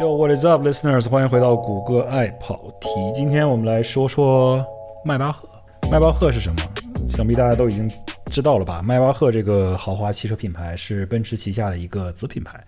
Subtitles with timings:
[0.00, 1.06] Yo, what is up, listeners？
[1.10, 2.88] 欢迎回到谷歌爱跑题。
[3.14, 4.64] 今天我们来说说
[5.04, 5.46] 迈巴赫。
[5.92, 6.56] 迈巴赫是什么？
[7.10, 7.86] 想必大家都已经
[8.30, 8.80] 知道了吧？
[8.80, 12.58] 迈巴赫这个豪华汽车品牌是奔驰旗下的一个子品牌。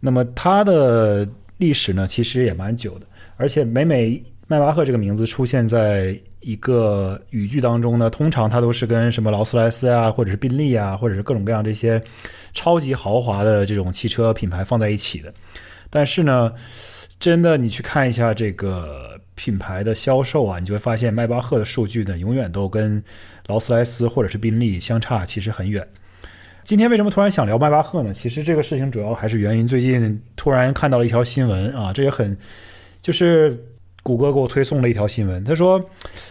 [0.00, 1.24] 那么它的
[1.58, 3.06] 历史呢，其实也蛮久的。
[3.36, 12.02] 而且每每迈巴赫这个名字出现在一个语句当中呢，通常它都是跟什么劳斯莱斯啊，或者是宾利啊，或者是各种各样这些
[12.54, 15.32] 超级豪华的这种汽车品牌放在一起的。
[15.90, 16.52] 但是呢，
[17.18, 23.02] 真的你去看一下这个品牌的销售啊，你就会发现迈巴赫的数据呢，永远都跟
[23.46, 25.86] 劳斯莱斯或者是宾利相差其实很远。
[26.64, 28.12] 今天为什么突然想聊迈巴赫呢？
[28.12, 32.36] 其实这个事情主要还是源于最近突然看到了一条新闻啊，这也很
[33.00, 33.56] 就是
[34.06, 35.84] 谷歌给我推送了一条新闻，他说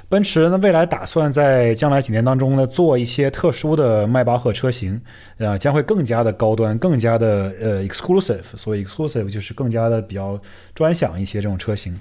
[0.08, 5.02] 奔驰呢未来打算在将来几年当中呢做一些特殊的迈巴赫车型，
[5.40, 10.40] 啊将会更加的高端，更加的呃 exclusive，所以 exclusive 就是更加的比较
[10.74, 12.00] 专享一些这种车型。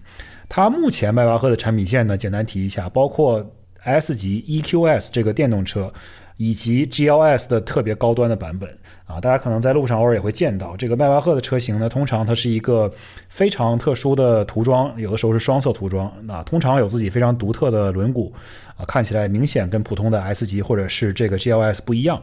[0.48, 3.44] 它目前迈巴赫的产品线呢，简单提一下，包括
[3.82, 5.92] S 级 EQS 这个电动车。
[6.36, 8.68] 以及 GLS 的特别高端的版本
[9.06, 11.88] 啊，大家可能在路上偶尔也会见到这个迈巴赫的车型呢。
[11.88, 12.92] 通常它是一个
[13.28, 18.32] 非常特殊的涂装，有的时候是双色涂装，那通常有自己非常独特的轮毂
[18.76, 22.20] 啊，看起来明显跟普通的 S 级或者是这个 GLS 不一样。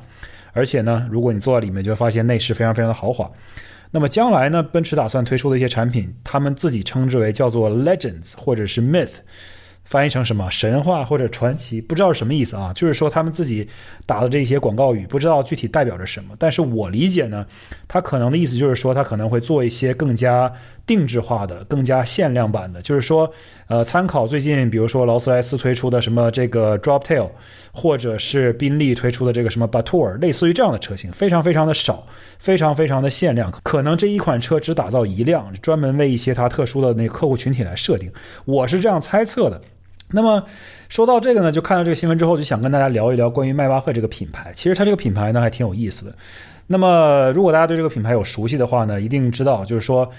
[0.54, 3.32] 而且呢，如果你坐在里面，就会发现内饰非常非常的豪华。
[3.92, 9.14] 那么将来呢，奔驰打算推出的一些产品，他们自己称之为叫做 Legends 或者是 Myth。
[9.84, 12.72] 翻译成什么神话或者传奇，不知道是什么意思啊？
[12.74, 13.68] 就是说他们自己
[14.06, 16.36] 打的这些广告语，不知道具体代表着什么。
[16.40, 17.46] 但是我理解呢，
[17.88, 20.52] 他可能的意思就是说，他可能会做一些更加
[20.86, 22.82] 定制化的、更加限量版的。
[22.82, 23.32] 就是说，
[23.68, 27.30] 呃，参考最近比如说劳斯莱斯推出的什么这个 Drop Tail，
[27.72, 32.06] 或者是宾利推出的这个什么 Batour，类似于这样的车型，非常非常的少，
[32.40, 33.52] 非常非常的限量。
[33.64, 38.12] 可能这一款车只打造一辆，专门为一些它特殊的那客户群体来设定。
[38.46, 39.62] 我是这样猜测的。
[40.14, 40.44] 那么
[40.90, 44.52] 说到这个呢，就看到这个新闻之后，就想跟大家聊一聊关于迈巴赫这个品牌。
[44.54, 46.14] 其实它这个品牌呢还挺有意思的。
[46.68, 50.12] 那么如果大家对这个品牌有熟悉的话呢，一定知道，就是说。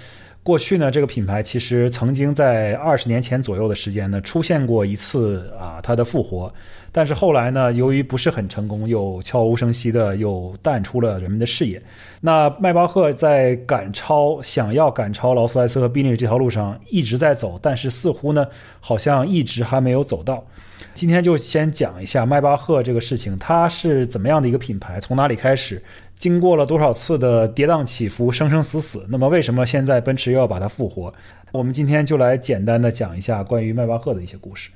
[0.44, 6.52] 过去呢，这个品牌其实曾经在二十年前左右的时间呢，出现过一次啊，它的复活。
[6.90, 11.80] 但是后来呢，由于不是很成功，又悄无声息的又淡出了人们的视野。
[12.20, 18.44] 那迈巴赫在赶超，想要赶超劳斯莱斯和宾利这条路上一直在走，但是似乎呢，
[18.80, 20.44] 好像一直还没有走到。
[20.92, 25.80] 今天就先讲一下迈巴赫这个事情，它是怎么样的一个品牌，从哪里开始？
[26.22, 31.12] 经过了多少次的跌宕起伏、生生死死，那么为什么现在奔驰又要把它复活？
[31.50, 34.70] 我们今天就来简单的讲一下关于迈巴赫的一些故事。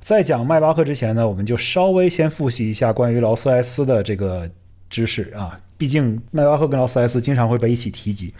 [0.00, 4.46] 在讲迈巴赫之前呢，我们就稍微先复习一下关于劳斯莱斯的这个
[4.90, 8.34] 知识啊，毕竟迈巴赫跟劳斯莱斯经常会被一起提及。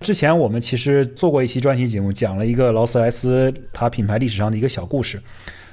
[0.00, 5.20] 之前我们其实做过一期专题节目，讲了一个劳斯莱斯它品牌历史上的一个小故事。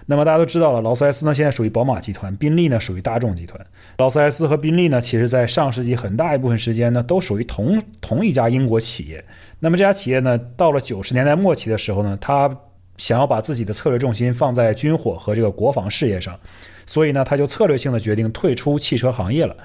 [0.06, 3.66] 那么大家都知道了，劳斯莱斯呢现在属于宝马集团，宾利呢属于大众集团。
[4.00, 9.24] 劳斯莱斯和宾利呢，其实在上世纪很大一部分时间呢，都属于同同一家英国企业。
[9.60, 12.54] 那么这家企业呢，到了九十年代末期的时候呢，他
[12.98, 16.38] 想要把自己的策略重心放在军火和这个国防事业上，
[16.86, 19.56] 所以呢，他就策略性的决定退出汽车行业了。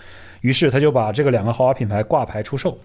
[0.41, 2.79] 于是他就把这个两个豪华品牌挂牌出售。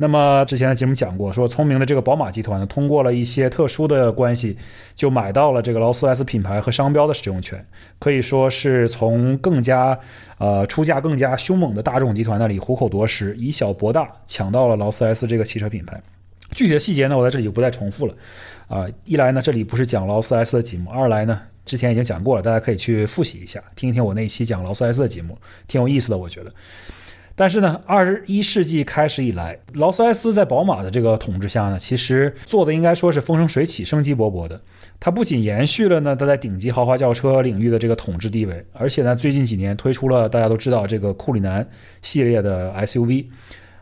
[0.00, 4.56] 那么之前的节目讲过，说聪明的这个宝马集团呢，通过了一些特殊的关系，
[4.94, 7.66] 就买到了这个劳斯莱斯品牌和商标的使用权，
[7.98, 9.98] 可以说是从更加
[10.38, 16.00] 呃出价更加凶猛的大众集团那里虎口夺食，以小博大，抢到了劳斯莱斯这个汽车品牌。
[16.52, 18.14] 具体的细节呢，我在这里就不再重复了。
[18.68, 25.36] 啊，一来呢，这里不是讲劳斯莱斯的节目；二来呢，之前已经讲过了，大家可以去复习一下，听一听我那一期讲劳斯莱斯的节目，
[25.66, 26.52] 挺有意思的，我觉得。
[27.38, 34.60] 但是呢，二十一世纪开始以来，劳斯莱斯在宝马的这个统治下呢，其实做的应该说是风生水起、生机勃勃的。
[34.98, 41.64] 它不仅延续了呢它在顶级豪华轿车领域的这个统治地位，而且呢，最近几年推出了大家都知道这个库里南
[42.02, 43.26] 系列的 SUV，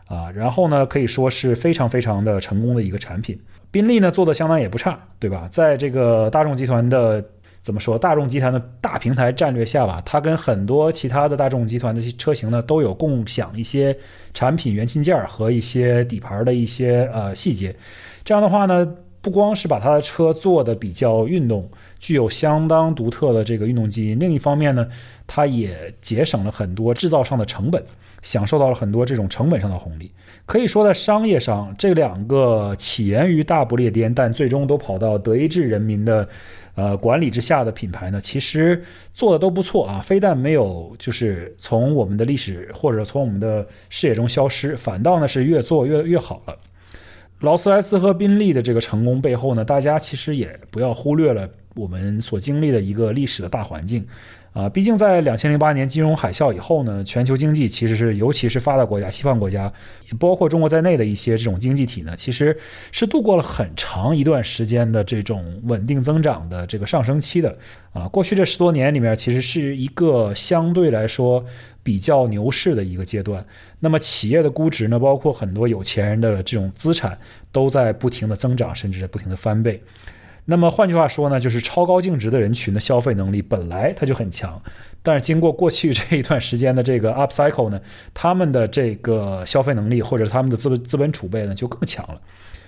[0.05, 3.39] 啊，然后呢，可以说是非常非常的成功的一个产品。
[3.71, 5.47] 宾利呢做的相当也不差，对吧？
[5.49, 7.25] 在这个大众集团的。
[7.61, 7.97] 怎么说？
[7.97, 13.97] 大众集团的大平台战略下吧，它跟很多其他的大众集团的车型呢，都有共享一些
[14.33, 17.75] 产品元器件和一些底盘的一些呃细节。
[18.23, 18.87] 这样的话呢，
[19.21, 21.69] 不光是把它的车做的比较运动，
[21.99, 24.87] 具有相当独特的这个运动基因，另一方面呢，
[25.25, 27.83] 它也节省了很多制造上的成本，
[28.27, 30.11] 享受到了很多这种成本上的红利。
[30.45, 36.27] 可以说，在商业上，这两个起源于大不列颠，但最终都跑到德意志人民的。
[36.75, 46.55] 呃，管理之下的品牌呢，其实做的都不错啊，非但没有就是从我们的历史或者从我们的视野中消失，反倒呢是越做越越好了。
[47.39, 54.05] 劳斯莱斯和宾利的这个成功背后呢，大家其实也不要忽略了我们所经历的一个历史的大环境。
[54.57, 59.71] 啊，毕竟在两千零八年金融海啸以后呢，全球经济其实是，尤其是发达国家、西方国家，
[60.07, 62.57] 也包括中国在内的一些这种经济体呢，其实
[62.91, 67.55] 是度过了很长一段时间的这种稳定增长的这个上升期的。
[67.93, 71.45] 啊，过去这十多年里面，其实是一个相对来说
[71.83, 73.45] 比较牛市的一个阶段。
[73.79, 77.15] 那么企业的估值呢，包括很多有钱人的这种资产，
[77.51, 79.79] 都在不停的增长，甚至不停的翻倍。
[80.49, 84.61] 那么换句话说呢，就是超高净值的人群的消费能力本来它就很强，
[85.03, 87.81] 但是经过过去这一段时间的这个 up cycle 呢，
[88.13, 92.21] 他们的这个消费能力或者他们的资本资本储备呢就更强了，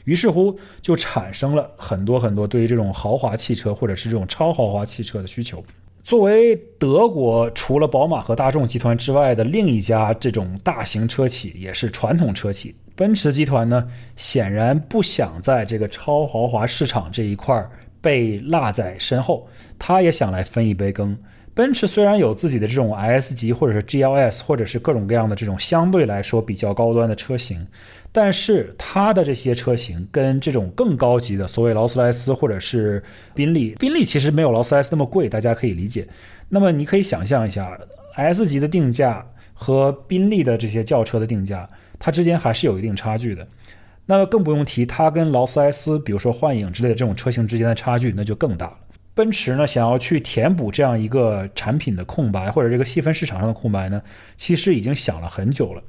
[0.03, 5.63] 于是乎就产生了很多很多对于这种豪华汽车或者是这种超豪华汽车的需求。
[6.03, 12.75] 作为德国除了宝马和大众集团之外的另一家这种大型车企，也是传统车企。
[12.99, 13.87] 奔驰集团呢，
[14.17, 17.65] 显然不想在这个超豪华市场这一块
[18.01, 19.47] 被落在身后，
[19.77, 21.17] 他也想来分一杯羹。
[21.53, 27.65] 奔驰虽然有自己的这种 S 级或者是 GLS 或者是各种各样的这种相对来说比较高端的车型，
[28.11, 33.01] 但是它的这些车型跟这种更高级的所谓劳斯莱斯或者是
[33.33, 36.05] 宾利，宾利其实没有劳斯莱斯那么贵，大家可以理解。
[36.49, 37.79] 那么你可以想象一下
[38.15, 41.65] ，S 级的定价和宾利的这些轿车的定价。
[41.99, 43.45] 它之间还是有一定差距的，
[44.05, 48.77] 那么更不用提它跟劳斯莱斯，比如说幻影之类的这种车型之间的差距，那就更大了。
[49.13, 54.01] 奔驰呢，想要去填补这样一个产品的空白，或者这个细分市场上的空白呢，
[54.37, 55.83] 其实已经想了很久了。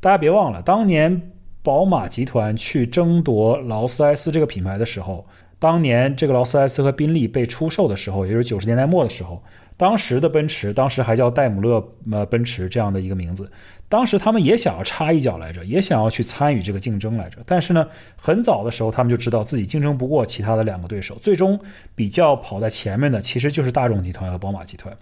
[0.00, 1.30] 大家别忘了，当年
[1.62, 5.24] 宝马集团去争夺劳斯莱斯这个品牌的时候，
[5.60, 9.40] 当年这个劳斯莱斯和宾利被出售的时候，也就是九十年代末的时候。
[9.76, 13.50] 当时的奔驰，当时还叫戴姆勒呃奔驰这样的一个名字，
[13.88, 17.38] 当时他们也想要插一脚来着，也想要去参与这个竞争来着。
[17.44, 17.86] 但是呢，
[18.16, 21.58] 很早的时候他们就知道自己竞争不过其他的两个对手，最终
[21.94, 24.96] 比较跑在前面的其实就是大众集团和宝马集团。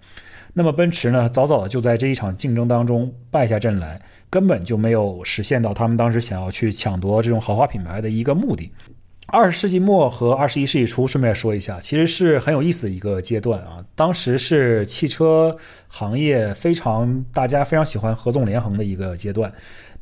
[0.55, 8.73] 那么奔驰呢，早早的就在这一场竞争当中败下阵来，根本就没有实现到他们当时想要去抢夺这种豪华品牌的一个目的。
[9.33, 13.83] 二十世纪末和二十一世纪初，顺便说一下，其实是很有意思的一个阶段啊。
[13.95, 15.57] 当时是汽车
[15.89, 19.51] 行业非常大家非常喜欢合纵连横的一个阶段，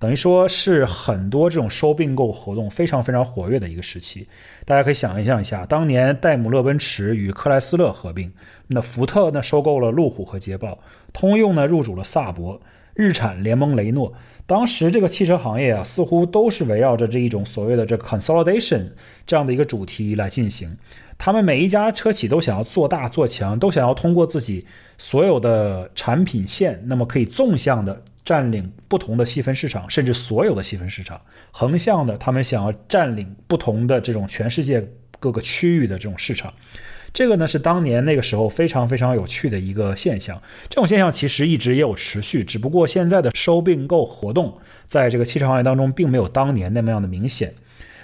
[0.01, 4.27] 等于说是很多这种收并购活动非常非常活跃的一个时期。
[4.65, 8.33] 大家可以想象一下，当年戴姆勒奔驰与克莱斯勒合并，
[8.67, 10.77] 那福特呢收购了路虎和捷豹，
[11.13, 12.61] 通用呢入主了萨博。
[12.93, 14.13] 日产联盟雷诺，
[14.51, 18.85] 当时这个汽车行业啊，似乎都是围绕着这一种所谓的这 consolidation
[19.25, 20.77] 这样的一个主题来进行。
[21.17, 24.67] 他们每一家车企都想要做大做强，都想要通过自己
[24.99, 31.17] 所有的产品线，那么可以纵向的占领不同的细分市场，甚至所有的细分市场；
[31.53, 34.85] 横向的，他们想要占领不同的这种全世界
[35.21, 36.53] 各个区域的这种市场。
[37.13, 47.53] 这个呢是当年那个时候非常非常有趣的一个现象，这种现象其实一直也有持续，只不过现在的收并购活动在这个汽车行业当中并没有当年那么样的明显。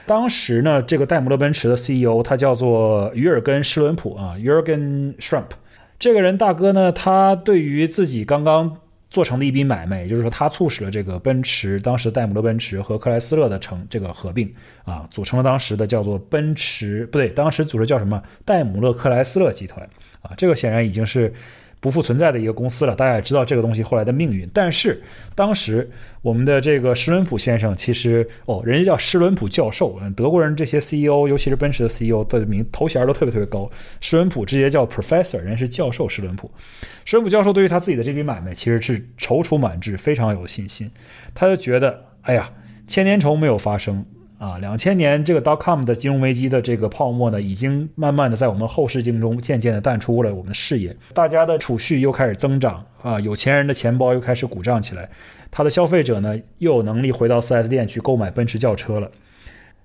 [0.06, 5.50] 当时呢，这个戴姆勒奔驰的 CEO 他叫做于尔根施伦普啊，Jürgen Schramp，
[5.98, 8.78] 这个人大哥呢，他对于自己刚刚。
[9.16, 14.52] 做成的一笔买卖，也就是说，它促使了这个奔驰，当时戴姆勒奔驰和克莱斯勒的成这个合并
[14.84, 18.22] 啊，组成了当时的叫做奔驰，不对，当时组织叫什么？
[18.44, 19.88] 戴姆勒克莱斯勒集团
[20.20, 21.32] 啊，这个显然已经是。
[21.86, 24.50] 不复存在的一个公司了，大家也知道这个东西后来的命运。
[24.52, 25.00] 但是
[25.36, 25.88] 当时
[26.20, 33.70] 我们的这个施伦普先生，其实哦，人家叫施伦普教授，德国人这些 CEO，尤其是奔驰的 CEO 的名头衔都特别特别高。
[34.00, 36.50] 施伦普直接叫 Professor，人是教授施伦普。
[37.04, 40.90] 施伦普教授对于他自己的这笔买卖其实是踌躇满志，非常有信心。
[41.36, 42.50] 他就觉得，哎呀，
[42.88, 44.04] 千年虫没有发生。
[44.38, 50.94] 啊，两千年这个 dot com 的金融危机的这个泡沫呢，已经慢慢的在我们后视镜中渐渐的淡出了我们的视野。
[51.14, 55.08] 大家的储蓄又开始增长啊，有钱人的钱包又开始鼓胀起来，
[55.50, 59.10] 他的消费者呢又有能力回到 4S 店去购买奔驰轿车了。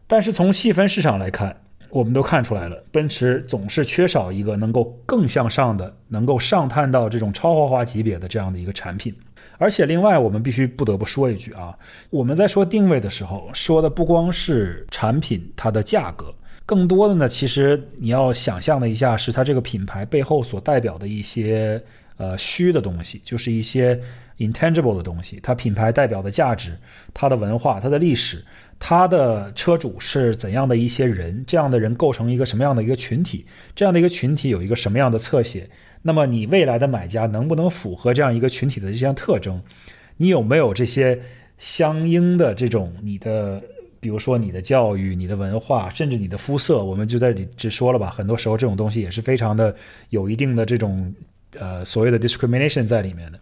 [0.06, 1.56] 但是从细分市场来看，
[1.90, 9.16] 我们都看出来了，奔驰总是缺少一个能够更向上的、能够上探到这种超豪华级别的这样的一个产品。
[9.62, 11.78] 而且，另外我们必须不得不说一句啊，
[12.10, 16.34] 我们在说定位的时候，说的不光是产品它的价格，
[16.66, 21.80] 更多的呢，其实你要想象的一下，是它这个品牌背后所代表的一些
[22.18, 24.02] 呃虚的东西，就是一些
[24.40, 26.76] intangible 的东西，它品牌代表的价值，
[27.14, 28.44] 它的文化，它的历史，
[28.80, 35.70] 它的车主是怎样的一些人，这样的人构成一个什么样的一个群体，这样的一个群体有一个什么样的侧写。
[36.02, 39.62] 那么你未来的买家能不能符合这样一个群体的这项特征？
[40.18, 41.20] 你有没有这些
[41.58, 43.62] 相应的这种你的
[44.00, 48.10] 比如说你的教育、你的文化，甚至你的肤色，我们就在这里只说了吧。
[48.10, 49.76] 很多时候这种东西也是非常的
[50.10, 51.14] 有一定的这种
[51.60, 53.40] 呃所谓的 discrimination 在里面的。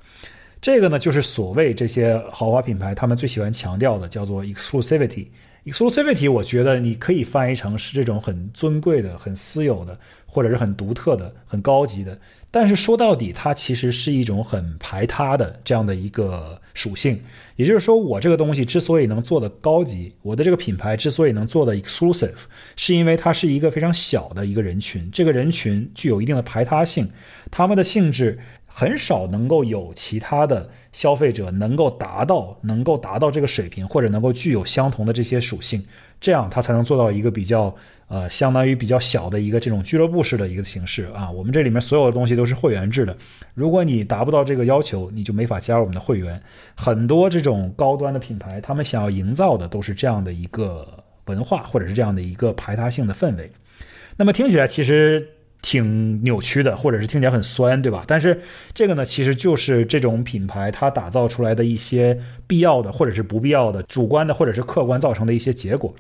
[0.62, 5.28] 这个呢，就是所谓这些豪华品牌他们最喜欢强调的，叫做 exclusivity。
[5.66, 12.18] exclusivity，我觉得你可以翻译成是这种很尊贵的、很私有的，或者是很独特的、很高级的。
[12.52, 17.20] 但是说到底，它其实是一种很排他的这样的一个属性。
[17.56, 25.10] 也就是说，我这个东西之所以能做的高级，我的这个品牌之所以能做的 exclusive，是因为它是一个非常小的一个人群。
[25.12, 27.10] 这个人群具有一定的排他性，
[27.52, 28.40] 他们的性质。
[28.80, 35.84] 很少能够有其他的消费者能够达到能够达到这个水平，或者能够具有相同的这些属性，
[36.22, 37.76] 这样他才能做到一个比较
[38.08, 41.30] 呃，相当于比较小的一个这种俱乐部式的一个形式啊。
[41.30, 43.14] 我们这里面所有的东西都是会员制的，
[43.54, 46.42] 如果你达不到这个要求，你就没法加入我们的会员。
[46.74, 50.88] 很多这种高端的品牌，他们想要营造的都是这样的一个
[51.26, 53.52] 文化，或者是这样的一个排他性的氛围。
[54.16, 55.32] 那么听起来其实。
[55.62, 58.04] 挺扭曲的，或者是听起来很酸，对吧？
[58.08, 58.42] 但是
[58.74, 65.94] 这个呢，其实就是这种品牌它打造出来的一些必要的，或者是不必要的、主观的，或者是客观造成的一些结果。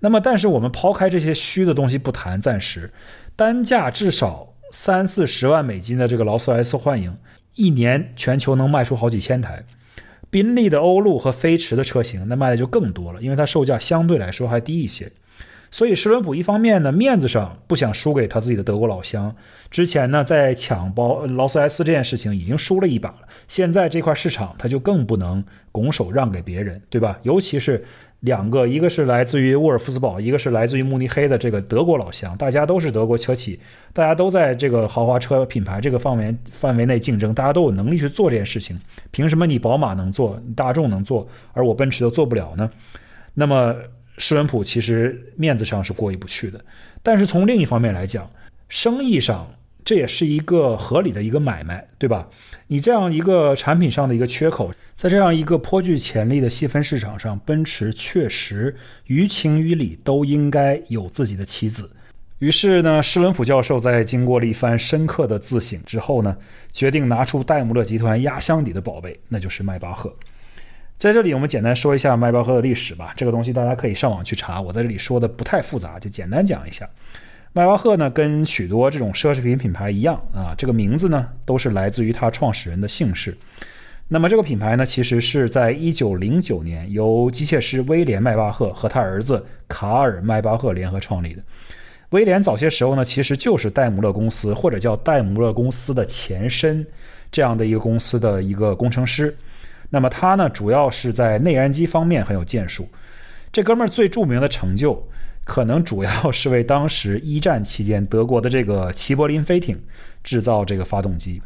[0.00, 2.90] 那么，但是我们抛开这些虚的东西不谈，暂时
[3.36, 7.16] 单价至少三四十万美金的这个劳斯莱斯幻影，
[7.54, 9.64] 一年全球能卖出好几千台；
[10.30, 15.12] 宾利的欧陆和飞驰的车型，那卖的就更多了，因为它售价相对来说还低一些。
[15.72, 19.34] 所以，施伦普一方面呢，面子上不想输给他自己的德国老乡。
[19.70, 27.18] 之前呢，在抢包劳斯莱斯这件事情已经输了一把了，现在这块市场他就更不能拱手让给别人，对吧？
[27.22, 27.82] 尤其是
[28.20, 33.58] 两个，一个是来自于沃尔夫斯堡，一个是来自于慕尼黑的这个德国老乡，大家都是德国车企，
[33.94, 38.78] 大家都在这个豪华车品牌这个范围范围内竞争，大家都有能力去做这件事情。
[39.10, 42.70] 凭什么你宝马能做，大众能做，而我奔驰都做不了呢？
[43.32, 43.74] 那么。
[44.18, 46.64] 施伦普其实面子上是过意不去的，
[47.02, 48.30] 但是从另一方面来讲，
[48.68, 49.48] 生意上
[49.84, 52.28] 这也是一个合理的一个买卖，对吧？
[52.68, 58.74] 你这样一个产品上的一个缺口，在这样一个颇具潜力的细分市场上，奔驰确实
[59.06, 61.90] 于情于理都应该有自己的棋子。
[62.38, 66.36] 于是呢，施伦普教授在经过了一番深刻的自省之后呢，
[66.72, 70.14] 决定拿出戴姆勒集团压箱底的宝贝，那就是迈巴赫。
[71.02, 73.12] 在这里，我们简单说一下迈巴赫的历史吧。
[73.16, 76.88] 这个东西大家可以上网去查，我在这里说的不太复杂，就简单讲一下。
[77.52, 83.36] 迈巴赫呢，跟许多这种奢侈品品牌一样啊，这个名字呢都是来自于它创始人的姓氏。
[84.06, 91.42] 那么这个品牌呢，其实是在1909年由机械师威廉·迈巴赫和他儿子卡尔·迈巴赫联合创立的。
[92.10, 96.86] 威廉早些时候呢，其实就是戴姆勒公司或者叫戴姆勒公司的前身
[97.32, 99.36] 这样的一个公司的一个工程师。
[99.92, 102.88] 那么他呢，主要是在内燃机方面很有建树。
[103.52, 105.06] 这哥们儿最著名的成就，
[105.44, 109.78] 可能主要 是为当时一战期间德国的这个齐柏林飞艇
[110.24, 111.42] 制造这个发动机。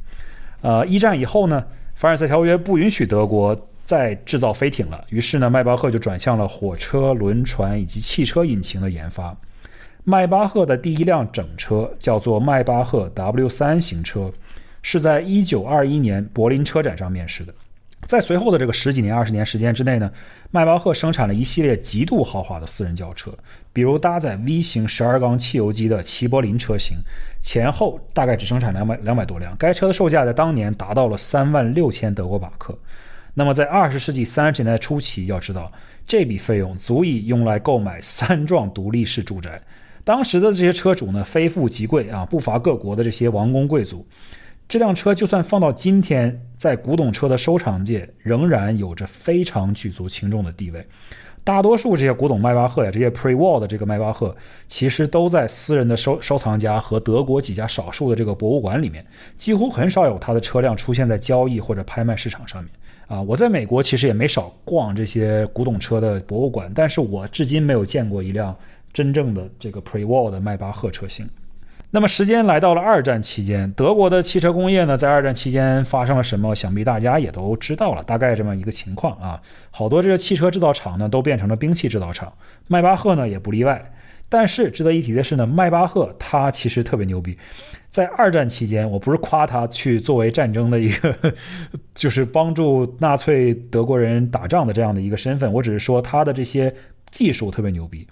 [0.61, 9.37] 呃，一战以后呢，凡尔赛条约不允许德国再制造飞艇了，于是呢，迈巴赫就转向了火车、轮船以及汽车引擎的研发。
[10.05, 14.33] 迈巴赫的第一辆整车叫做迈巴赫 W 三型车，
[14.83, 17.53] 是在一九二一年柏林车展上面世的。
[18.07, 20.11] 在随后的这个十几年、二十年时间之内呢，
[20.51, 23.33] 迈巴赫生产了一系列极度豪华的私人轿车，
[23.73, 26.99] 比如搭载 V 型十二缸汽油机的齐柏林车型，
[27.43, 29.55] 前后大概只生产两百两百多辆。
[29.59, 32.79] 该车的售价在当年达到了三万六千德国马克。
[33.35, 35.71] 那么在二十世纪三十年代初期，要知道
[36.07, 39.61] 这笔费用足以用来购买三幢独立式住宅。
[40.05, 44.07] 当时的这些车主呢，非富即贵啊，不乏各国的这些王公贵族。
[44.69, 50.85] 这辆车就算放到今天，在古董车的收藏界，仍然有着非常举足轻重的地位。
[51.45, 54.35] 大多数这些古董迈巴赫呀，这些 pre-war 的这个迈巴赫，
[54.67, 59.07] 其实都在私人的收收藏家和德国几家少数的这个博物馆里面，
[59.39, 62.73] 几乎很少有他的车辆出现在交易或者拍卖市场上面。
[63.07, 68.53] 啊，我在美国其实也没少逛这些古董车的博物馆，但是我至今没有见过一辆
[68.93, 71.25] 真正的这个 pre-war 的迈巴赫车型。
[71.93, 76.55] 那么时间来到了二战期间，德国的汽车工业呢，在二战期间发生了什么？
[76.55, 79.41] 想必大家也都知道了，大概这么一个情况啊。
[79.71, 82.33] 好多这个汽车制造厂呢，都变成了兵器制造厂，
[82.67, 83.93] 迈巴赫呢也不例外。
[84.29, 87.39] 但是值得一提的是呢，迈巴赫它其实特别牛逼，
[87.89, 91.15] 在二战期间，我不是夸他去作为战争的一个，
[91.95, 96.75] 就是帮助纳粹德国人打仗的这样的一个身份，我只是说他的这些
[97.13, 98.07] 技术特别牛逼。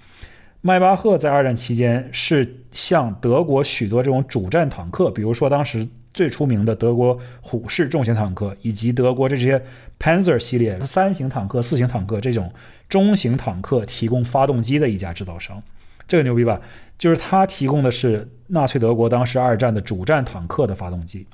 [0.67, 9.63] 迈巴赫在二战期间是向德国许多这种主战坦克，比如说当时最出名的德国虎式重型坦克，以及德国这些
[10.01, 12.51] Panzer 系列三型坦克、四型坦克这种
[12.89, 15.63] 中型坦克提供发动机的一家制造商。
[16.09, 16.59] 这个牛逼吧？
[16.97, 21.27] 就是他提供的是纳粹德国当时二战的主战坦克的发动机。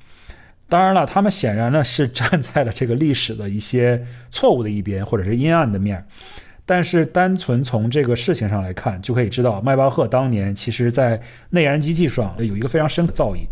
[0.67, 6.05] 当然了，他们显然呢是站在了这个历史的一些错误的一边，或者是阴暗的面儿。
[6.71, 13.45] 但是单纯从这个事情上来看，就可以知道迈巴赫当年其实在内燃机技术上有一个非常深的造诣。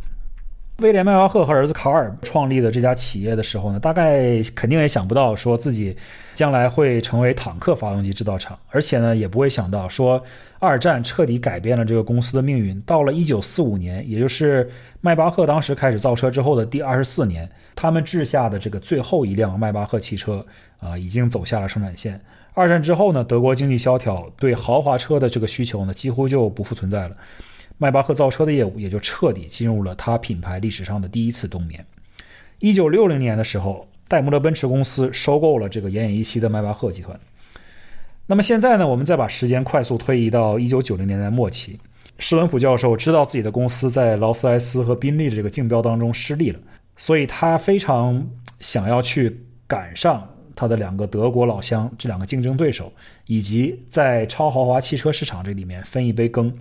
[0.77, 5.93] 威廉·迈巴赫和儿子卡尔创立的这家企业的时候呢，大概肯定也想不到说自己
[6.33, 10.23] 将来会成为坦克发动机制造厂，而且呢，也不会想到说
[10.57, 12.79] 二战彻底改变了这个公司的命运。
[12.83, 14.69] 到了1945年，也就是
[15.01, 20.45] 迈巴赫当时开始造车之后的第二十四年，他们治下的这个最后一辆迈巴赫汽车
[20.79, 22.21] 啊，已经走下了生产线。
[22.59, 27.15] 二战之后呢，德国经济萧条，对豪华车的这个需求呢，几乎就不复存在了。
[27.77, 31.85] 迈巴赫造车的业务也就彻底进入了它品牌历史上的第一次冬眠。
[32.59, 37.17] 一九六零年的时候，戴姆勒奔驰公司收购了这个奄奄一息的迈巴赫集团。
[38.27, 41.79] 那么现在呢，我们再把时间快速推移到一九九零年代末期，
[42.17, 46.59] 施伦普教授知道自己的公司在劳斯莱斯和宾利的这个竞标当中失利了，
[46.97, 48.27] 所以他非常
[48.59, 50.27] 想要去赶上
[50.59, 52.91] 他的两个德国老乡这两个竞争对手，
[53.27, 56.53] 以及在超豪华汽车市场这里面分一杯羹。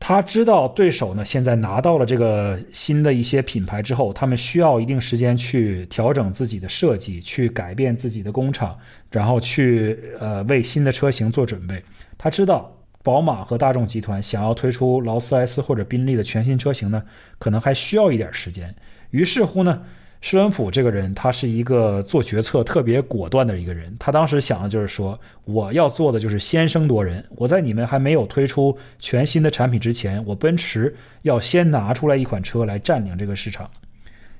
[0.00, 8.76] 他知道对手呢，现在拿到了这个新的一些品牌之后，他们需要一定时间去调整自己的设计，去改变自己的工厂，
[9.12, 11.80] 然后去呃为新的车型做准备。
[12.18, 17.00] 他知道宝马和大众集团想要推出劳斯莱斯或者宾利的全新车型呢，
[17.38, 18.74] 可能还需要一点时间。
[19.10, 19.82] 于是乎呢。
[20.26, 23.94] 施伦普这个人，他是一个做决策特别果断的一个人。
[23.98, 27.22] 他当时想的就是说，我要做的就是先声夺人。
[27.36, 33.70] 我在你们还没有推出全新的产品之前，我奔驰要先拿出来一款车来占领这个市场。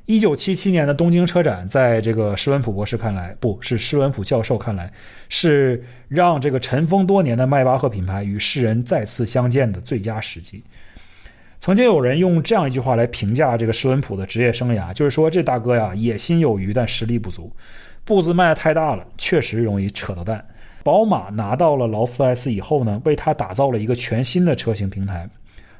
[0.06, 4.90] 一九七七年的东京车展，在这个施文普博士看来，不是施文普教授看来，
[5.28, 10.64] 是让这个尘封多年的迈巴赫品牌与世人再次相见的最佳时机。
[11.64, 17.50] 曾经有人用这样一句话来评价这个施文普的职业生涯，就是说这大哥呀，野心有余，但实力不足，
[18.04, 20.46] 步子迈得太大了，确实容易扯到蛋。
[20.82, 25.26] 宝马拿到了劳斯莱斯以后呢，为他打造了一个全新的车型平台；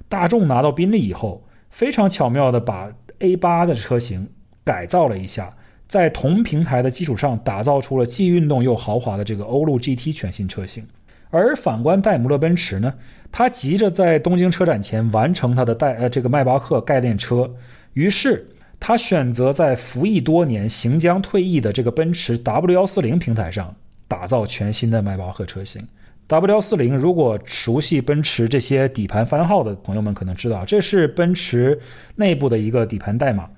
[0.09, 4.27] 大众拿到宾利以后，非常巧妙地把 A 八的车型
[4.65, 5.55] 改造了一下，
[5.87, 10.87] 在同平台的基础上打造出了既运动又豪华的这个欧陆 GT 全新车型。
[11.35, 12.95] 而反观戴姆勒奔驰呢，
[13.33, 17.51] 他急着在东京车展前完成他的戴呃这个迈巴赫概念车，
[17.95, 18.47] 于是
[18.79, 23.75] 他选择在服役多年、行将退役的这个奔驰 W 幺四零平台上
[24.07, 25.85] 打造全新的迈巴赫车型。
[26.29, 31.81] W 幺四零，如果熟悉奔驰这些底盘番号的朋友们可能知道，这是奔驰
[32.15, 33.51] 内部的一个底盘代码。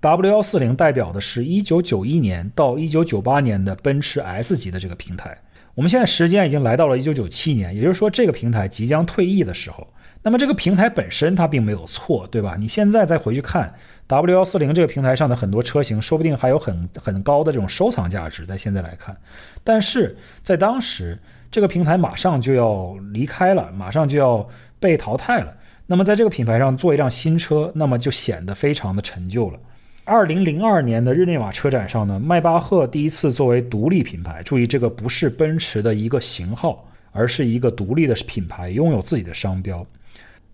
[0.00, 5.38] W 幺四零代表的是一九九一年到一九九八年的奔驰 S 级的这个平台。
[5.74, 9.86] 我们现在时间已经来到了一九九七年，也就是说这个平台即将退役的时候。
[10.24, 12.56] 那么这个平台本身它并没有错，对吧？
[12.56, 13.74] 你现在再回去看
[14.06, 19.16] W 幺四零这个平台上的很多车型，说不定还有很很高的这种收藏价值，在现在来看。
[19.64, 21.18] 但是在当时，
[21.50, 25.52] 这个平台马上就要离开了，马上就要被淘汰了。
[25.86, 29.58] 那么在这个品牌上做一辆新车，那么就显得非常的陈旧了。
[30.04, 39.86] 二零零二年的日内瓦车展上呢，迈巴赫第一次作为独立品牌，注意这个不是奔驰的一个型号，而是一个独立的品牌，拥有自己的商标。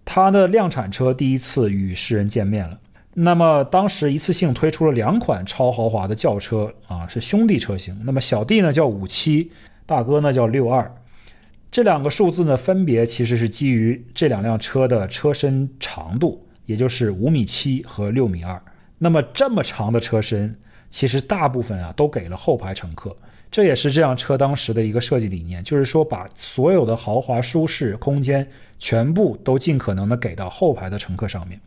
[0.05, 2.79] 它的量产车第一次与世人见面了。
[3.15, 7.99] 那么当时一次性推出了两款超豪华的轿车啊，是兄弟车型。
[8.05, 9.51] 那么小弟呢叫五七，
[9.87, 10.95] 大哥呢叫六二。
[11.71, 18.61] 这两个数字呢，分别其实是基于这两辆车的车身长度，也就是五米七和六米二。
[18.99, 20.55] 那么这么长的车身，
[20.91, 23.17] 其实大部分啊都给了后排乘客，
[23.51, 28.47] 这也是这辆车当时的一个设计理念，就是说把所有的豪华舒适空间
[28.79, 31.61] 全部都尽可能的给到后排的乘客上面。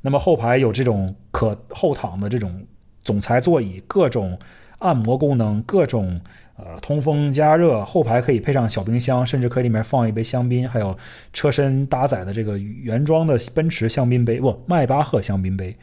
[0.00, 2.64] 那么后排有这种可后躺的这种
[3.02, 4.38] 总裁座椅，各种
[4.78, 6.20] 按摩功能，各种
[6.58, 10.94] 呃通风加热，后排可以配上小冰箱，甚至可以里面放一杯香槟，还有
[11.32, 15.74] 车身搭载的这个原装的奔驰香槟杯，不，迈巴赫香槟杯。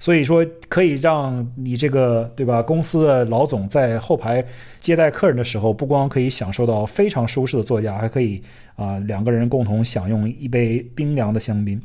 [0.00, 2.62] 所以说，可以让你这个对吧？
[2.62, 4.44] 公司的老总在后排
[4.78, 8.40] 接待客人的时候，不光可以享受到非常舒适的座驾，还可以
[8.76, 11.82] 啊两个人共同享用一杯冰凉的香槟。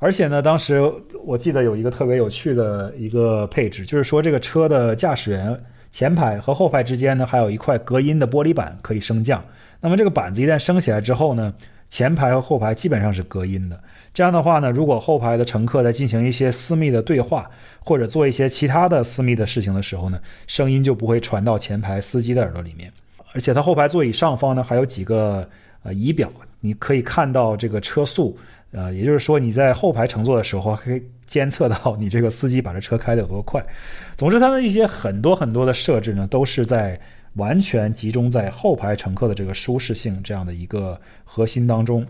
[0.00, 0.82] 而且呢，当时
[1.24, 5.56] 我记得有一个特别有趣的一个配置，就是说这个车的驾驶员
[5.90, 9.44] 前排和后排之间呢，还有一块隔音的玻璃板可以升降。
[9.80, 11.52] 那么这个板子一旦升起来之后呢，
[11.88, 13.82] 前排和后排基本上是隔音的。
[14.12, 22.92] 这样的话呢，如果后排的乘客在进行一些私密的对话，或者做一些其他的私密的事情的时候呢，声音就不会传到前排司机的耳朵里面。
[23.32, 25.48] 而且它后排座椅上方呢，还有几个
[25.82, 28.36] 呃仪表，你可以看到这个车速，
[28.72, 33.64] 呃，也就是说你在后排乘坐的时候，可以监测到你这个司机把这车开得有多快。
[34.16, 37.00] 总之，它的一些很多很多的设置呢，都是在
[37.34, 42.06] 完全集中在后排乘客的这个舒适性这样的一个核心当中。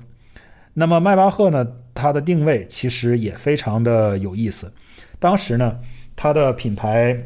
[0.74, 1.66] 那么迈巴赫呢？
[1.94, 4.72] 它的定位其实也非常的有意思。
[5.18, 5.78] 当时呢，
[6.14, 7.16] 它的品牌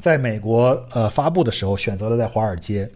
[0.00, 2.90] 在美国呃发布的时候，选择了在华尔街。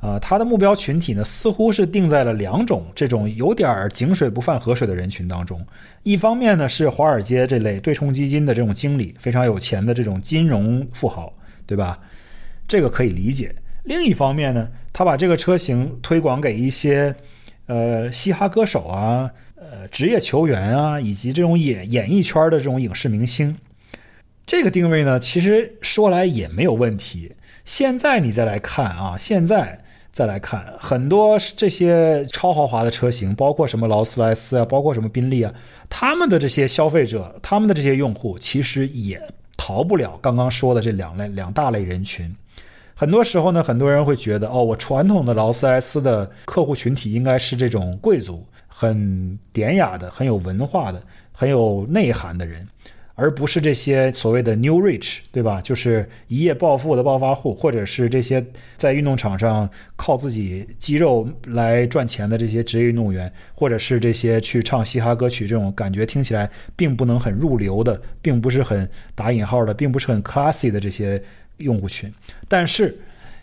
[0.00, 5.64] 呃，它的目标群体呢，似乎是定在了两种这种有点儿井水不犯河水的人群当中。
[6.02, 11.32] 一方面呢，是华尔街这类对冲基金的这种经理，非常有钱的这种金融富豪，
[11.66, 11.98] 对吧？
[12.66, 13.54] 这个可以理解。
[13.84, 17.14] 另一方面呢，他把这个车型推广给一些。
[17.66, 23.56] 呃，嘻哈歌手啊，呃，职业球员啊，以及这种演演艺圈的这种影视明星，
[24.44, 27.36] 这个定位呢，其实说来也没有问题。
[27.64, 35.54] 现在你再来看啊，现在再来看很多这些超豪华的车型，包括什么劳斯莱斯啊，包括什么宾利啊，
[35.88, 39.22] 他们的这些消费者，他们的这些用户，其实也
[39.56, 42.34] 逃不了刚刚说的这两类两大类人群。
[42.94, 51.00] 很多时候呢，很多人会觉得，哦，我传统的劳斯莱斯的客户群体应该是这种贵族、很典雅的、很有文化的、
[51.32, 52.66] 很有内涵的人，
[53.20, 55.60] 而不是这些所谓的 new rich，对吧？
[55.60, 58.44] 就是一夜暴富的暴发户，或者是这些
[58.78, 71.22] 在运动场上靠自己肌肉来赚钱的这些职业运动员，或者是这些去唱嘻哈歌曲这种感觉听起来并不能很入流的，并不是很打引号的，并不是很 classy 的这些。
[71.60, 72.10] 用户群，
[72.48, 72.98] 但是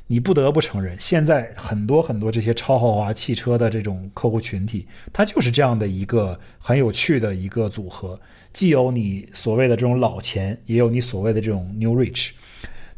[0.10, 8.18] 你不得不承认，现在很多很多这些超豪华汽车的这种客户群体，它就是这样的一个很有趣的一个组合，
[8.54, 12.32] 既有你所谓的这种老钱，也有你所谓的这种 new rich。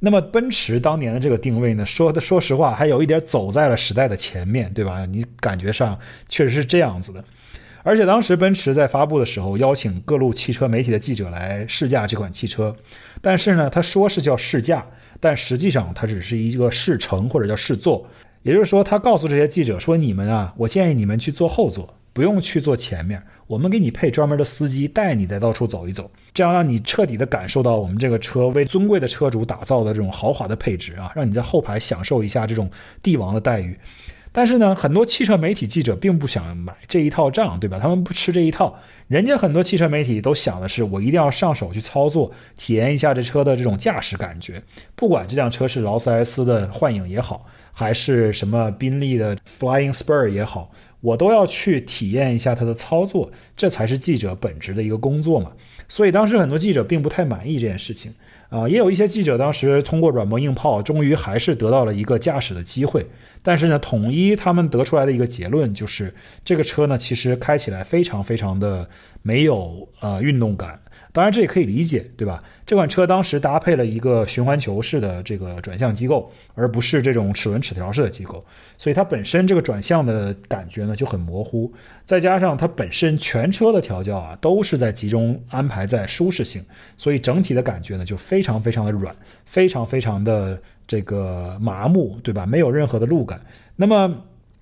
[0.01, 5.05] 那么奔驰当年的这个定位呢，说的说实话，还有一点走在了时代的前面，对吧？
[5.07, 7.23] 你感觉上确实是这样子的。
[7.81, 12.75] 而且当时奔驰在发布的时候，邀请各路汽车媒体的记者来试驾这款汽车，
[13.19, 14.85] 但是呢，他说是叫试驾。
[15.19, 18.07] 但实际上，它只是一个试乘或者叫试坐，
[18.43, 32.69] 也就是说，他告诉这些记者说：“你们啊，我建议你们去坐后座，不用去坐前面，我们给你配专门的司机带你再到处走一走，这样让你彻底的感受到我们这个车为尊贵的车主打造的这种豪华的配置啊，让你在后排享受一下这种
[33.03, 33.77] 帝王的待遇。”
[34.31, 37.79] 但是呢，很多汽车媒体记者并不想买这一套账，对吧？
[37.79, 38.79] 他们不吃这一套。
[39.07, 44.61] 人家很多汽车媒体都想的是，我一定要上手去操作，体验一下这车的这种驾驶感觉。
[44.95, 53.31] 不管这辆车是劳斯莱斯的幻影也好，还是什么宾利的 Flying Spur 也好，我都要去体验一下它的操作。
[53.57, 55.53] 这才是记者本职的一个工作嘛。
[55.87, 58.13] 所以当时很多记者并不太满意这件事情。
[58.49, 63.05] 啊，也有一些记者当时通过软磨硬泡，终于还是得到了一个驾驶的机会。
[63.43, 68.89] 但是呢，统一他们得出来的一个结论就是，这个车呢，其实开起来非常非常的
[69.21, 70.79] 没有呃运动感。
[71.11, 72.43] 当然，这也可以理解，对吧？
[72.69, 78.45] 这款车当时搭配了一个循环球式的这个转向机构，而不是这种齿轮齿条式的机构，
[78.77, 81.73] 所以它本身这个转向的感觉呢就很模糊。
[82.05, 86.63] 再加上它本身全车的调教啊都是在集中安排在舒适性，
[86.95, 92.45] 所以整体的感觉呢就非常非常的软，非常非常的这个麻木，对吧？
[92.45, 93.41] 没有任何的路感。
[93.77, 94.15] 那么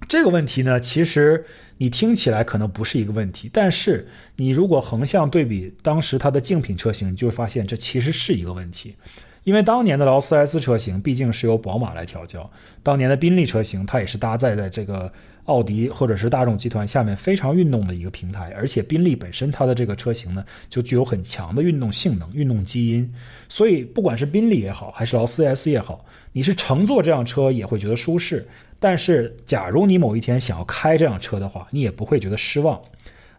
[0.10, 1.46] 这个问题呢，其实。
[1.80, 4.08] 你听起来可能不是一个问题，但是
[4.38, 8.96] 你如果横向对比当时它的竞品车型，你就会发现这其实是一个问题。
[9.44, 12.50] 因为当年的劳斯莱斯车型毕竟是由宝马来调教，
[12.82, 23.14] 当年的宾利车型它也是搭载在这个奥迪或者是大众集团下面非常运动的一个平台，而且宾利本身它的这个车型呢就具有很强的运动性能、运动基因，
[23.48, 28.48] 所以不管是宾利也好，还是劳斯莱斯也好，你是乘坐这辆车也会觉得舒适。
[28.80, 32.80] 但是，假如你某一天想要开这辆车的话，你也不会觉得失望。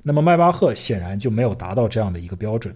[0.03, 2.75] 那么，迈巴赫显然就没有达到这样的一个标准。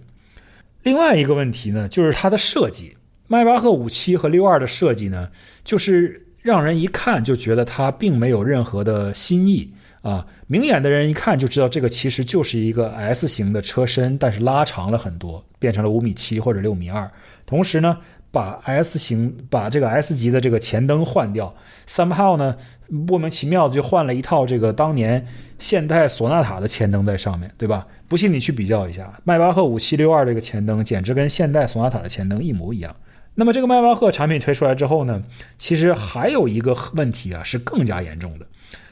[0.83, 2.95] 另外一个问题呢，就是它的设计。
[3.27, 5.29] 迈巴赫五七和六二的设计呢，
[5.65, 9.69] 就是让人一看就觉得它并没有任何的新意
[10.01, 10.25] 啊。
[10.47, 17.11] 明眼的人一看就知道，这个其实就是一个 S 型的车身，但是拉长了很多，变成了五米七或者六米二。
[17.45, 17.97] 同时呢。
[18.33, 21.53] 把 S 型把这个 S 级的这个前灯换掉
[21.87, 22.57] ，somehow 呢
[22.89, 25.27] 莫名其妙的就换了一套这个当年
[25.59, 27.85] 现代索纳塔的前灯在上面对吧？
[28.07, 32.95] 不信你去比较一下，迈巴赫五七六二这个前灯简直跟现代索纳塔的前灯一模一样。
[33.35, 35.21] 那么这个迈巴赫产品推出来之后呢，
[35.59, 38.47] 其实还有一个问题啊是更加严重的，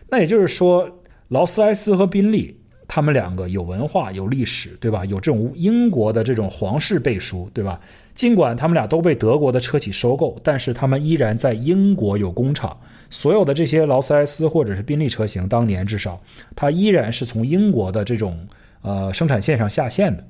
[0.10, 2.61] 那也就是说劳斯莱斯和宾利，
[2.94, 5.06] 他们两个有文化、有历史，对吧？
[5.06, 7.80] 有这种英国的这种皇室背书，对吧？
[8.14, 12.78] 尽管他们俩都被德国的车企收购，但是他们依然在英国有工厂。
[13.10, 16.22] 所有的这些劳斯莱斯或者是宾利车型，当年至少
[16.54, 18.46] 它依然是从英国的这种
[18.82, 20.22] 呃生产线上下线的。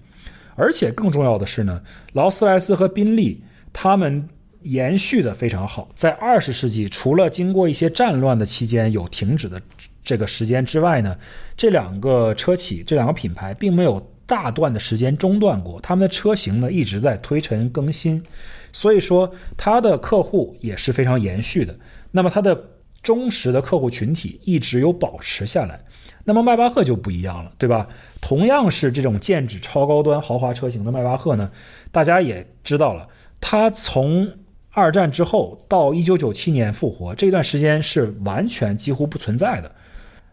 [0.56, 1.82] 而且更重要的是呢，
[2.13, 3.43] 劳斯莱斯和宾利
[3.74, 4.30] 他们
[4.62, 5.89] 延续的非常好。
[5.95, 9.60] 在二十世纪，除了经过一些战乱的期间有停止的
[10.04, 11.16] 这个时间之外呢，
[11.56, 15.80] 这两个车企、这两个品牌并没有大段的时间中断过。
[15.82, 18.24] 他们的车型呢一直在推陈更新，
[18.72, 21.78] 所以说它的客户也是非常延续的。
[22.12, 22.70] 那么它的
[23.04, 25.80] 忠实的客户群体一直有保持下来。
[26.24, 27.88] 那么迈巴赫就不一样了，对吧？
[28.22, 31.50] 同样是这种剑指超高端豪华车型的迈巴赫呢，
[31.92, 33.08] 大家也知道了，
[33.40, 34.32] 它从
[34.70, 39.76] 二战之后到一九九七年复活这段时间是完全几乎不存在的，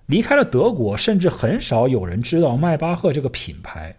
[0.09, 3.95] 离开了德国，甚至很少有人知道迈巴赫这个品牌，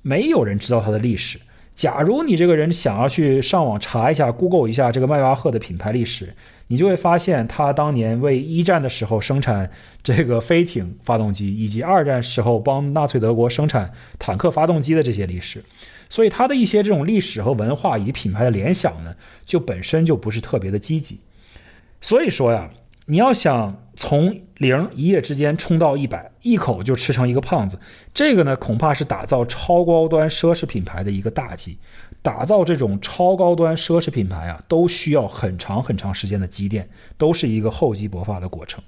[0.00, 1.38] 没有人知道它的历史。
[1.74, 6.34] 假如你这个人想要去上网查一下，Google 一下这个迈巴赫的品牌历史。
[6.66, 9.70] 你就会发现，他当年为一战的时候生产
[10.02, 15.62] 这个飞艇发动机，以及二战时候帮纳粹德国生产坦克发动机的这些历史，
[16.08, 21.20] 所以他的一些这种历史和文化以及品牌的联想呢，就本身就不是特别的积极。
[22.00, 22.70] 所以说呀，
[23.04, 27.78] 你要想从零一夜之间冲到一百，一口就吃成一个胖子，
[28.12, 31.78] 这个呢，恐怕是打造超高端奢侈品牌的一个大忌。
[32.22, 38.82] 打造这种超高端奢侈品牌啊，都需要很长很长时间的积淀，都是一个厚积薄发的过程。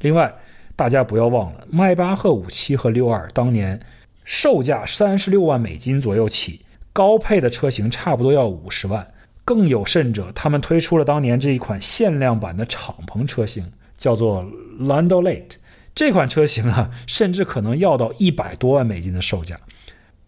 [0.00, 0.32] 另外，
[0.76, 3.80] 大家不要忘了，迈巴赫五七和六二当年
[4.22, 9.12] 售价三十六万美金左右起，高配的车型差不多要五十万。
[9.44, 14.44] 更有甚者，他们推出了当年这一款限量版的敞篷车型，叫做
[14.80, 15.58] Lando Late。
[15.94, 19.56] 这款车型啊，甚至可能要到一百多万美金的售价。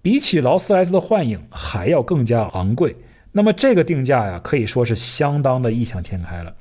[0.00, 2.94] 比起劳斯莱斯的幻影还要更加昂贵，
[3.32, 6.54] 那么这个定价呀，可以说是相当的异想天开了。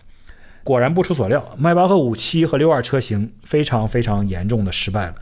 [0.63, 5.15] 果然不出所料，迈巴赫五七和六二车型非常非常严重的失败了。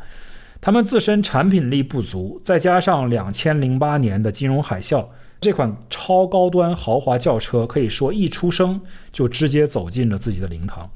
[0.61, 5.07] 他们自身产品力不足，再加上两千零八年的金融海啸，
[5.41, 8.79] 这款超高端豪华轿车可以说一出生
[9.11, 10.87] 就直接走进了自己的灵堂。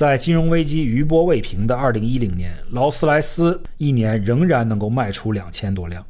[0.00, 6.02] 在金融危机余波未平的二零一零年，劳斯莱斯一年仍然能够卖出两千多辆，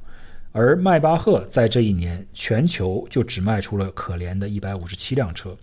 [0.52, 5.56] 而迈巴赫在这一年全球就只卖出了可怜的一百五十七辆车。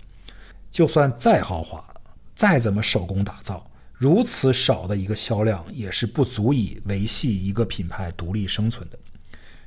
[0.70, 1.82] 就算再豪华，
[2.36, 9.00] 再怎么手工打造，如此少的一个销量也是不足以维系一个品牌独立生存的。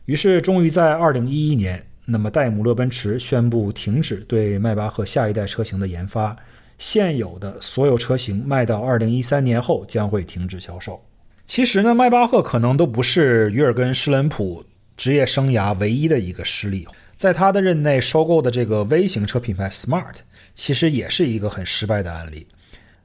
[0.04, 6.36] 于是，终于在二零一一年，那么戴姆勒奔驰宣布停止对迈巴赫下一代车型的研发。
[6.80, 11.00] 现有的所有车型卖到二零一三年后将会停止销售。
[11.44, 14.64] 其实呢，迈巴赫可能都不是于尔根·施伦普
[14.96, 16.88] 职业生涯唯一的一个失利。
[17.16, 20.14] 在他的任内收购的这个微型车品牌 Smart，
[20.54, 22.46] 其实也是一个很失败的案例。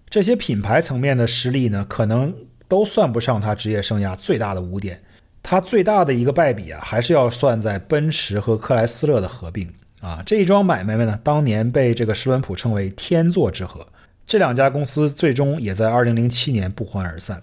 [0.09, 2.33] 这些品牌层面的失利呢，可能
[2.69, 5.01] 都算不上他职业生涯最大的污点。
[5.43, 9.69] 他最大的一个败笔啊，还是要算在奔驰和克莱斯勒的合并。
[10.05, 13.87] 啊，这一桩买卖呢，当年被这个施伦普称为天作之合。
[14.27, 17.41] 这两家公司最终也在2007年不欢而散。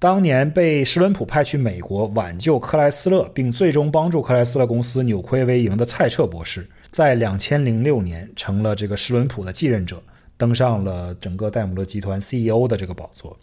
[0.00, 10.02] 当年被施伦普派去美国挽救克莱斯勒，并最终帮助克莱斯勒公司扭亏为盈的蔡澈博士，在2006年成了这个施伦普的继任者，
[10.36, 13.38] 登上了整个戴姆勒集团 CEO 的这个宝座。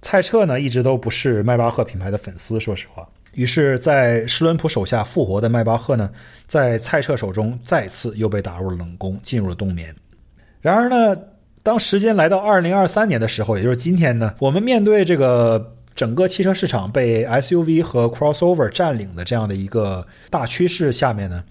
[0.00, 3.06] 蔡澈呢，一直都不是迈巴赫品牌的粉丝，说实话。
[3.36, 6.10] 于是，在施伦普手下复活的迈巴赫呢，
[6.46, 9.94] 在蔡澈手中再次又被打入了冷宫，进入了冬眠。
[10.62, 11.20] 然而呢，
[11.62, 21.44] 当时间来到二零二三年的时候，也就是今天呢，我们面对这个整个汽车市场被 SUV 和 crossover 占领的这样的一个大趋势下面呢，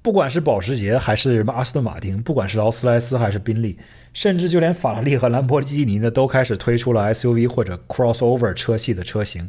[0.00, 3.78] 不管是保时捷还是什么阿斯顿马丁，不管是劳斯莱斯还是宾利，
[4.14, 9.46] 甚至就连法拉利和兰博基尼呢，都开始推出了 SUV 或者 crossover 车系的车型。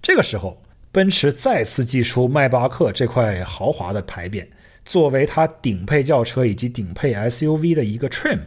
[0.00, 0.60] 这个时候，
[0.92, 4.46] 奔驰再次祭出迈巴赫这块豪华的牌匾，
[4.84, 8.40] 作为它顶配轿车以及顶配 SUV 的一个 trim。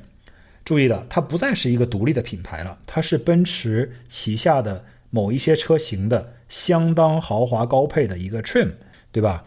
[0.63, 8.73] 注意了，它不再是一个独立的品牌了，它是奔驰旗下的某一些车型的相当豪华高配的一个 trim，
[9.11, 9.43] 对吧？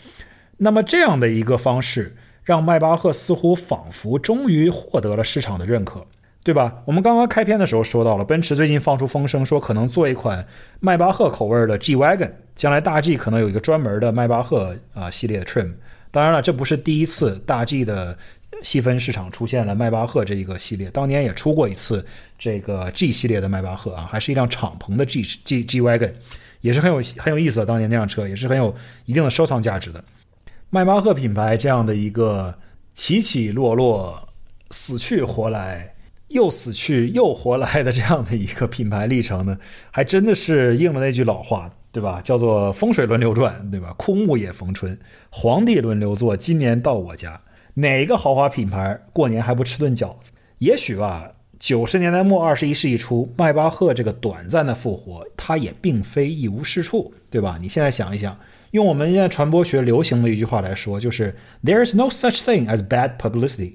[0.57, 6.05] 那么这样的一个方式，让迈巴赫似乎仿佛终于获得了市场的认可。
[6.45, 6.83] 对吧？
[6.87, 10.47] 我们刚刚开篇的时候说到了，奔驰最近放出风声，说可能做一款
[10.81, 15.75] 迈巴赫口味的 G Wagon，将来大 G 可能有一个专门的迈巴赫啊系列的 trim。
[16.11, 18.19] 当然了，这不是第一次大 G 的
[18.65, 22.05] 细分市场出现了迈巴赫这一个系列，当年也出过一次
[22.37, 26.11] 这个 G 系列的迈巴赫啊，还是一辆敞篷的 G G G wagon，
[26.61, 27.67] 也是很有很有意思的。
[27.67, 30.03] 当年那辆车也是很有一定的收藏价值的。
[30.71, 32.59] 迈巴赫品牌这样的一个
[32.93, 34.31] 起起落落、
[34.73, 35.95] 死去活来、
[36.27, 39.57] 又死去又活来的这样的一个品牌历程呢，
[39.93, 42.21] 还真的是应了那句老话，对吧？
[42.23, 43.93] 叫做风水轮流转，对吧？
[43.99, 44.97] 枯木也逢春，
[45.31, 47.41] 皇帝轮流坐，今年到我家。
[47.75, 50.31] 哪个豪华品牌过年还不吃顿饺子？
[50.59, 51.33] 也许吧。
[51.59, 57.59] 九十年代末，二十一世纪初，迈巴赫这个短暂的复活，它也并非一无是处，对吧？
[57.61, 58.39] 你现在想一想，
[58.71, 63.73] 用我们现在传播学流行的一句话来说，就是 “There is no such thing as bad publicity”。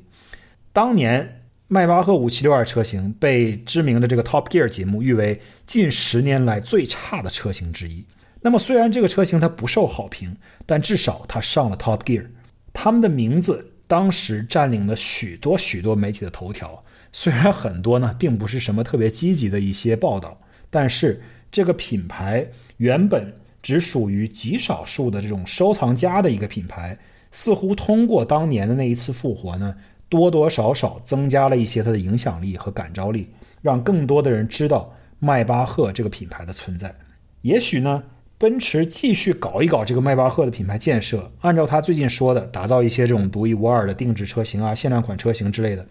[0.71, 8.05] 当年迈巴赫五七六二车型被知名的这个 Top Gear 节目誉为近十年来最差的车型之一。
[8.41, 12.27] 那么，虽然这个车型它不受好评，但至少它上了 Top Gear，
[12.71, 13.69] 他们的名字。
[13.85, 20.39] 当时占领了许多许多媒体的头条，虽然很多呢并不是什么特别积极的一些报道，
[20.71, 21.21] 但是
[21.51, 22.47] 这个品牌
[22.77, 26.97] 原本只属于极少数的这种收藏家的一个品牌，
[27.31, 29.75] 似乎通过当年的那一次复活呢，
[30.13, 33.29] 多多少少增加了一些它的影响力和感召力，
[33.63, 36.93] 让更多的人知道迈巴赫这个品牌的存在。
[37.41, 38.03] 也许呢。
[38.35, 45.85] 奔驰继续搞一搞这个迈巴赫的品牌建设，按照他最近说的，打造一些这种独一无二的定制车型啊、限量款车型之类的，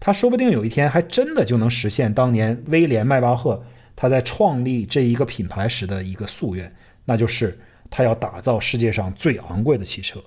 [0.00, 3.62] 他说不定有一天还真的就能实现当年威廉迈巴赫
[3.94, 6.72] 他在创立这一个品牌时的一个夙愿，
[7.04, 7.58] 那就是
[7.90, 10.18] 他要打造世界上最昂贵的汽车。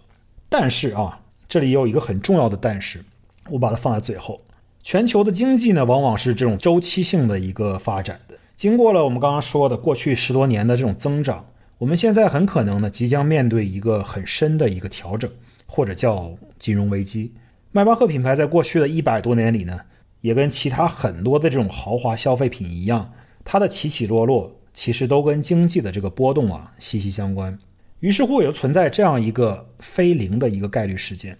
[0.50, 3.04] 但是啊，这里有一个很重要的但是，
[3.50, 4.40] 我把它放在最后。
[4.84, 11.46] 全球的经济呢，往往是这种周期性的一个发展的，经过了我们刚刚说的过去十多年的这种增长。
[11.78, 15.30] 我们现在很可能呢，即将面对一个很深的一个调整，
[15.66, 17.34] 或者叫金融危机。
[17.72, 19.80] 迈巴赫品牌在过去的一百多年里呢，
[20.22, 27.58] 也跟其他很多的这种豪华消费品一样，它的起起落落其实都跟经济的这个波动啊息息相关。
[28.00, 31.38] 于是乎，也就存在这样一个非零的一个概率事件，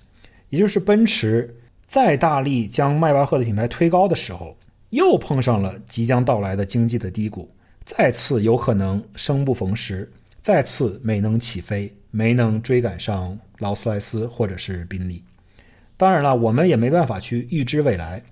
[0.50, 1.56] 也就是奔驰
[1.92, 4.56] 再大力将迈巴赫的品牌推高的时候，
[4.92, 10.10] 又碰上了即将到来的经济的低谷，再次有可能生不逢时。
[10.42, 15.22] 再次没能起飞，没能追赶上劳斯莱斯或者是宾利。
[15.98, 18.24] 当然了，我们也没办法去预知未来，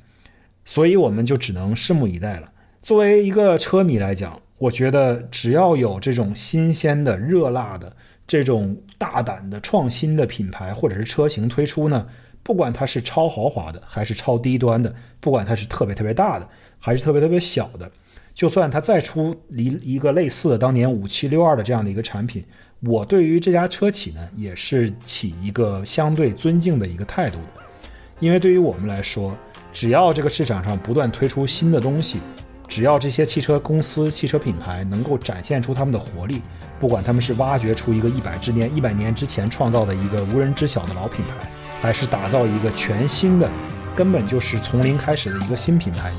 [0.64, 2.50] 所以我们就只能拭目以待了。
[2.82, 7.94] 作为一个车迷来讲，我觉得只要有这种新鲜的、热辣的、
[8.26, 12.08] 这种大胆的、创新的品牌或者是车型推出呢，
[12.44, 16.48] 不管它是超豪华的还是超低端的，不管它是特别特别大的
[16.80, 17.90] 还是特别特别小的。
[18.34, 22.44] 就算它再出一一个类似的当年五七六二的这样的一个产品，
[22.80, 27.64] 我对于这家车企呢，也是起一个相对尊敬的一个态度的。
[28.20, 29.36] 因为对于我们来说，
[29.74, 32.20] 只要这个市场上不断推出新的东西，
[32.68, 36.42] 只要这些汽车公司、汽车品牌能够展现出他们的活力，
[36.80, 41.48] 不管他们是挖掘出一个一百之年、一百年之前创造的一个无人知晓的老品牌，
[41.82, 43.50] 还是打造一个全新的、
[43.96, 46.12] 根本就是从零开始的一个新品牌，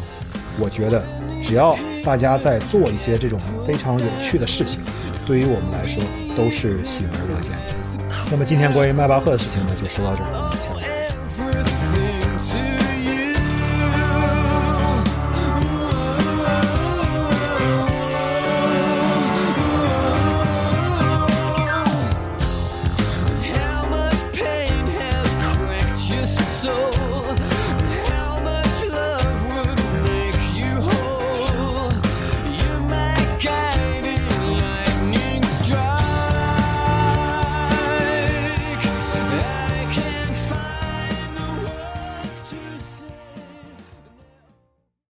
[0.58, 1.02] 我觉得
[1.44, 1.76] 只要。
[2.02, 4.80] 大家在做一些这种非常有趣的事情，
[5.26, 6.02] 对于我们来说
[6.34, 7.52] 都是喜闻乐见。
[8.30, 10.79] 那么今天关于迈巴赫的事情呢，就说到这儿，我们下。